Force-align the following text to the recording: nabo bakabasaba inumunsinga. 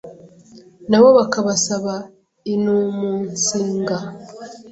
nabo 0.89 1.07
bakabasaba 1.17 1.95
inumunsinga. 2.53 3.97